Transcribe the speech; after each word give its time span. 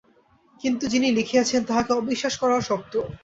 কিন্তু 0.63 0.83
যিনি 0.93 1.07
লিখিয়াছেন 1.11 1.61
তাঁহাকে 1.65 1.91
অবিশ্বাস 1.93 2.33
করাও 2.41 2.61
শক্ত। 2.69 2.93